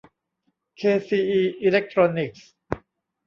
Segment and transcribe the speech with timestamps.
[0.77, 2.49] เคซีอี อีเลคโทรนิคส์